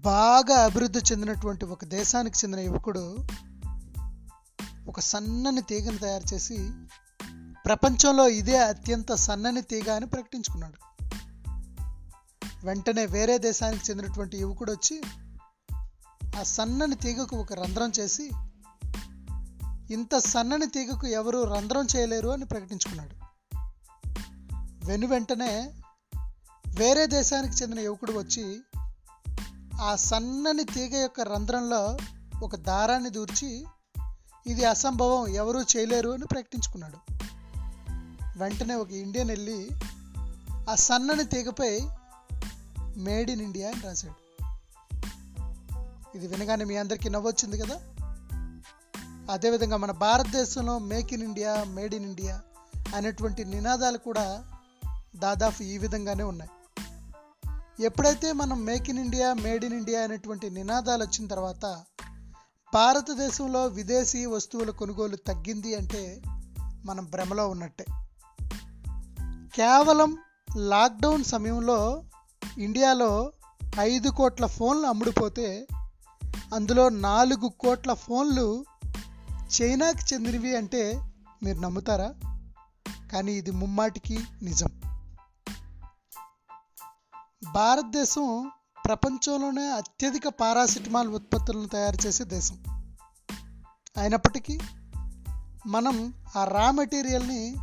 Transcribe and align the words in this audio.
బాగా 0.00 0.64
అభివృద్ధి 0.64 0.98
చెందినటువంటి 0.98 1.64
ఒక 1.64 1.84
దేశానికి 1.84 2.38
చెందిన 2.38 2.60
యువకుడు 2.60 3.18
ఒక 4.88 5.00
సన్నని 5.00 5.62
తీగను 5.62 5.98
తయారు 5.98 6.34
చేసి 6.34 6.70
ప్రపంచంలో 7.64 8.28
ఇదే 8.28 8.58
అత్యంత 8.58 9.12
సన్నని 9.12 9.62
తీగ 9.62 9.94
అని 9.94 10.06
ప్రకటించుకున్నాడు. 10.06 11.04
వెంటనే 12.66 13.06
వేరే 13.06 13.38
దేశానికి 13.38 13.90
చెందినటువంటి 13.90 14.36
యువకుడు 14.36 14.72
వచ్చి 14.72 15.02
ఆ 16.40 16.42
సన్నని 16.42 16.94
తీగకు 16.94 17.36
ఒక 17.36 17.52
రంధ్రం 17.52 17.92
చేసి 18.00 18.30
ఇంత 19.90 20.18
సన్నని 20.18 20.66
తీగకు 20.66 21.06
ఎవరు 21.06 21.42
రంధ్రం 21.44 21.86
చేయలేరు 21.96 22.28
అని 22.28 22.44
ప్రకటించుకున్నాడు. 22.44 23.16
వెను 24.86 25.06
వెంటనే 25.06 25.70
వేరే 26.78 27.06
దేశానికి 27.06 27.54
చెందిన 27.54 27.80
యువకుడు 27.80 28.12
వచ్చి 28.12 28.60
ఆ 29.80 29.96
సన్నని 29.96 30.64
తీగ 30.64 30.96
యొక్క 30.96 31.20
రంధ్రంలో 31.20 31.96
ఒక 32.42 32.56
దారాన్ని 32.56 33.10
దూర్చి 33.10 33.64
ఇది 34.46 34.64
అసంభవం 34.64 35.28
ఎవరూ 35.28 35.62
చేయలేరు 35.62 36.10
అని 36.10 36.26
ప్రకటించుకున్నాడు. 36.26 37.12
వెంటనే 38.38 38.74
ఒక 38.74 38.90
ఇండియన్ 38.90 39.28
వెళ్ళి 39.28 39.70
ఆ 40.70 40.74
సన్నని 40.74 41.24
తీగపై 41.24 41.80
మేడ్ 42.96 43.30
ఇన్ 43.30 43.40
ఇండియా 43.40 43.68
అని 43.68 43.80
రాశాడు. 43.80 44.44
ఇది 46.16 46.26
వినగానే 46.26 46.64
మీ 46.64 46.76
అందరికీ 46.76 47.08
నవ్వొచ్చింది 47.08 47.58
కదా? 47.58 47.80
అదేవిధంగా 49.32 49.76
మన 49.76 49.90
భారతదేశంలో 49.90 50.78
make 50.78 51.14
in 51.14 51.22
India 51.22 51.64
made 51.64 51.94
in 51.94 52.04
India 52.04 52.40
అనేటువంటి 52.94 53.44
నినాదాలు 53.44 53.98
కూడా 53.98 54.44
దాదాపు 55.16 55.62
ఈ 55.62 55.78
విధంగానే 55.78 56.22
ఉన్నాయి. 56.22 56.50
ఎప్పుడైతే 57.80 58.32
మనం 58.32 58.64
make 58.64 58.90
in 58.90 58.98
India 58.98 59.34
made 59.34 59.64
in 59.64 59.74
India 59.74 60.00
అనేటువంటి 60.00 60.50
నినాదాలు 60.50 61.04
వచ్చిన 61.04 61.26
తర్వాత 61.26 61.82
భారతదేశంలో 62.74 63.66
విదేశీ 63.66 64.26
వస్తువుల 64.26 64.70
కొనుగోలు 64.70 65.16
తగ్గింది 65.16 65.74
అంటే 65.74 66.22
మనం 66.84 67.04
భ్రమలో 67.04 67.48
ఉన్నట్టే. 67.48 67.84
కేవలం 69.54 70.16
లాక్డౌన్ 70.56 71.24
సమయంలో 71.24 72.04
ఇండియాలో 72.58 73.32
ఐదు 73.80 74.08
కోట్ల 74.08 74.46
ఫోన్లు 74.46 74.86
అమ్ముడుపోతే 74.86 75.66
అందులో 76.54 76.88
నాలుగు 76.88 77.48
కోట్ల 77.60 77.94
ఫోన్లు 77.94 78.64
చైనాకి 79.62 80.14
చెందినవి 80.14 80.56
అంటే 80.56 81.00
మీరు 81.42 81.60
నమ్ముతారా? 81.60 82.14
కానీ 83.12 83.32
ఇది 83.32 83.50
ముమ్మాటికి 83.50 84.18
నిజం. 84.42 84.79
భారతదేశం 87.54 88.50
ప్రపంచంలోనే 88.84 89.70
అత్యధిక 89.70 90.28
పారాసిటమాల్ 90.28 91.08
ఉత్పత్తులను 91.08 91.68
తయారు 91.68 92.06
చేసే 92.06 92.24
దేశం. 92.24 92.58
అయినప్పటికీ 93.96 94.58
మనం 95.66 96.14
ఆ 96.36 96.44
రా 96.44 96.70
మెటీరియల్ని 96.70 97.56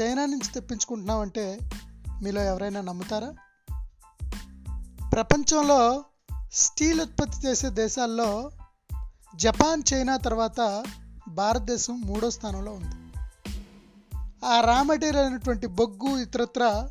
చైనా 0.00 0.26
నుంచి 0.26 0.52
తెప్పించుకుంటున్నామంటే 0.54 1.58
మీలో 2.22 2.42
ఎవరైనా 2.42 2.80
నమ్ముతారా? 2.80 3.32
ప్రపంచంలో 5.12 6.04
స్టీల్ 6.52 7.00
ఉత్పత్తి 7.00 7.46
చేసే 7.46 7.70
దేశాల్లో 7.70 8.50
జపాన్ 9.36 9.82
చైనా 9.94 10.16
తర్వాత 10.16 10.84
భారతదేశం 11.28 12.00
మూడో 12.00 12.30
స్థానంలో 12.30 12.72
ఉంది. 12.72 13.12
ఆ 14.46 14.60
రా 14.60 14.82
మెటీరియల్ 14.82 15.26
అయినటువంటి 15.26 15.66
బొగ్గు 15.66 16.18
ఇతరత్ర 16.18 16.88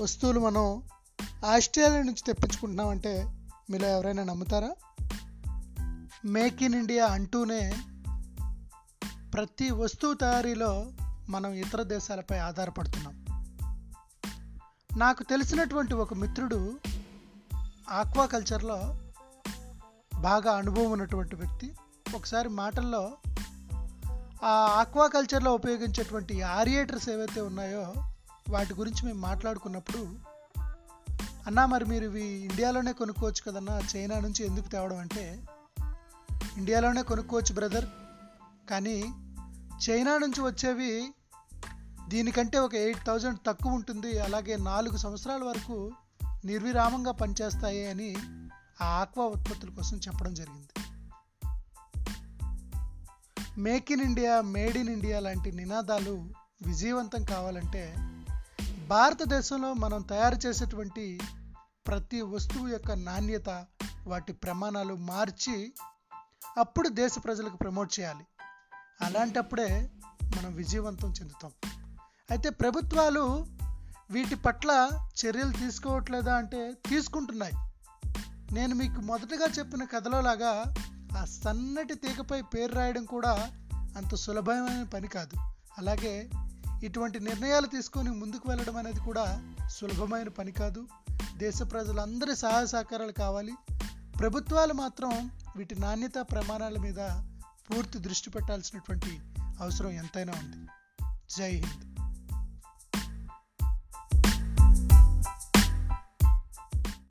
వస్తువులు 0.00 0.40
మనం 0.40 0.82
ఆస్ట్రేలియా 1.46 2.02
నుంచి 2.02 2.22
తెప్పించుకుంటున్నామంటే 2.26 3.28
మీలో 3.70 3.88
ఎవరైనా 3.88 4.24
నమ్ముతారా? 4.24 4.70
మేక్ 6.24 6.62
ఇన్ 6.62 6.74
ఇండియా 6.74 7.06
అంటూనే 7.06 7.74
ప్రతి 9.34 9.70
వస్తువు 9.70 10.14
తయారీలో 10.14 10.92
మనం 11.28 11.52
ఇతర 11.52 11.82
దేశాలపై 11.82 12.38
ఆధారపడుతున్నాం. 12.38 13.26
నాకు 14.96 15.22
తెలిసినటువంటి 15.22 15.94
ఒక 15.94 16.14
మిత్రుడు 16.14 16.78
ఆక్వాకల్చర్లో 17.90 18.98
బాగా 20.20 20.52
అనుభవం 20.52 20.90
ఉన్నటువంటి 20.90 21.36
వ్యక్తి. 21.36 21.74
ఒకసారి 22.14 22.48
మాటల్లో 22.48 23.16
ఆ 24.44 24.76
ఆక్వాకల్చర్లో 24.78 25.54
ఉపయోగించేటువంటి 25.54 26.42
ఆరియేటర్స్ 26.42 27.08
ఏవైతే 27.08 27.40
ఉన్నాయో 27.40 27.94
వాటి 28.50 28.74
గురించి 28.74 29.06
మేము 29.06 29.20
మాట్లాడుకున్నప్పుడు 29.20 30.31
అన్నా 31.46 31.66
మరి 31.66 31.84
మీరు 31.84 32.04
ఇవి 32.04 32.24
ఇండియాలోనే 32.24 32.92
కొనుక్కోవచ్చు 32.92 33.50
కదన్నా? 33.50 33.80
చైనా 33.96 34.20
నుంచి 34.20 34.46
ఎందుకు 34.46 34.68
తేవడం 34.68 34.98
అంటే 34.98 35.46
ఇండియాలోనే 36.56 37.02
కొనుక్కోవచ్చు 37.02 37.54
బ్రదర్. 37.54 37.84
కానీ 38.70 39.00
చైనా 39.90 40.18
నుంచి 40.18 40.40
వచ్చేవి 40.40 41.14
దీనికంటే 42.08 42.58
ఒక 42.58 42.74
ఎయిట్ 42.74 43.06
థౌజండ్ 43.06 43.38
తక్కువ 43.46 43.72
ఉంటుంది. 43.72 44.20
అలాగే 44.20 44.56
నాలుగు 44.56 44.96
సంవత్సరాల 44.96 45.44
వరకు 45.44 45.90
నిర్విరామంగా 46.44 47.12
పనిచేస్తాయి 47.12 47.86
అని 47.86 48.16
ఆ 48.82 48.86
ఆక్వా 48.86 49.24
ఉత్పత్తుల 49.24 49.70
కోసం 49.70 49.96
చెప్పడం 49.96 50.34
జరిగింది. 50.34 50.68
Make 53.58 53.92
in 53.92 54.00
India 54.00 54.40
made 54.40 54.76
in 54.76 54.88
India 54.88 55.20
లాంటి 55.20 55.52
నినాదాలు 55.52 56.30
విజయవంతం 56.66 57.24
కావాలంటే 57.24 57.94
భారతదేశంలో 58.92 59.72
మనం 59.72 60.02
తయారు 60.02 60.46
చేసేటువంటి 60.46 61.20
ప్రతి 61.86 62.20
వస్తువు 62.20 62.68
యొక్క 62.68 62.92
నాణ్యత 62.92 63.66
వాటి 64.06 64.32
ప్రమాణాలు 64.32 64.94
మార్చి 64.94 65.74
అప్పుడు 66.58 66.88
దేశ 66.88 67.14
ప్రజలకు 67.24 67.56
ప్రమోట్ 67.56 68.00
చేయాలి. 68.00 68.26
అలాంటప్పుడే 69.00 69.90
మనం 70.22 70.54
విజయవంతం 70.54 71.12
చెందుతాం. 71.20 71.52
అయితే 72.30 72.50
ప్రభుత్వాలు 72.50 73.46
వీటి 74.10 74.34
పట్ల 74.34 74.88
చర్యలు 75.26 75.52
తీసుకోవట్లేదా 75.52 76.36
అంటే 76.36 76.72
తీసుకుంటున్నాయి. 76.88 77.52
నేను 78.54 78.74
మీకు 78.74 79.00
మొదటగా 79.00 79.46
చెప్పిన 79.58 79.84
కథలోలాగా 79.84 80.74
ఆ 81.18 81.24
సన్నటి 81.24 81.94
తీగపై 81.94 82.42
పేరు 82.42 82.72
రాయడం 82.72 83.04
కూడా 83.04 83.50
అంత 83.96 84.14
సులభమైన 84.14 84.82
పని 84.82 85.08
కాదు. 85.08 85.36
అలాగే 85.78 86.30
ఇటువంటి 86.82 87.20
నిర్ణయాలు 87.20 87.66
తీసుకొని 87.66 88.10
ముందుకు 88.10 88.48
వెళ్ళడం 88.48 88.76
అనేది 88.76 89.00
కూడా 89.00 89.54
సులభమైన 89.70 90.28
పని 90.28 90.52
కాదు. 90.52 90.86
దేశ 91.36 91.62
ప్రజలందరి 91.62 92.36
సహాయ 92.36 92.66
సహకారాలు 92.66 93.12
కావాలి. 93.12 93.52
ప్రభుత్వాలు 94.18 94.72
మాత్రం 94.72 95.30
వీటి 95.56 95.80
నాణ్యత 95.80 96.14
ప్రమాణాల 96.20 96.78
మీద 96.78 96.98
పూర్తి 97.70 97.98
దృష్టి 97.98 98.30
పెట్టాల్సినటువంటి 98.30 99.20
అవసరం 99.60 99.90
ఎంతైనా 99.90 100.32
ఉంది. 100.32 100.66
జై 101.36 101.50
హింద్. 101.50 101.91